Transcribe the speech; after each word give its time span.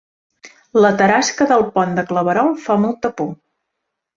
La 0.85 0.89
tarasca 1.01 1.47
del 1.53 1.67
Pont 1.75 1.93
de 1.99 2.07
Claverol 2.15 2.51
fa 2.65 2.79
molta 2.87 3.13
por 3.21 3.31